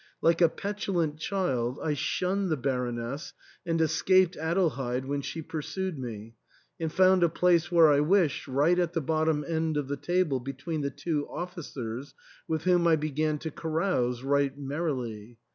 Like 0.19 0.41
a 0.41 0.49
petulant 0.49 1.19
child, 1.19 1.77
I 1.79 1.93
shunned 1.93 2.49
the 2.49 2.57
Baroness 2.57 3.33
and 3.67 3.79
escaped 3.79 4.35
Adelheid 4.35 5.05
when 5.05 5.21
she 5.21 5.43
pursued 5.43 5.99
me, 5.99 6.33
and 6.79 6.91
found 6.91 7.21
a 7.21 7.29
place 7.29 7.71
where 7.71 7.91
I 7.91 7.99
wished, 7.99 8.47
right 8.47 8.79
at 8.79 8.93
the 8.93 8.99
bottom 9.01 9.45
end 9.47 9.77
of 9.77 9.87
the 9.87 9.97
table 9.97 10.39
between 10.39 10.81
the 10.81 10.89
two 10.89 11.27
officers, 11.29 12.15
with 12.47 12.63
whom 12.63 12.87
I 12.87 12.95
began 12.95 13.37
to 13.45 13.51
carouse 13.51 14.23
right 14.23 14.57
merrily. 14.57 15.37